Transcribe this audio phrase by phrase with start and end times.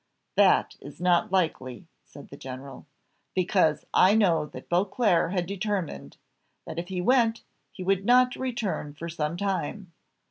[0.35, 2.87] "That is not likely," said the general,
[3.35, 6.17] "because I know that Beauclerc had determined,
[6.65, 9.93] that if he went he would not return for some time.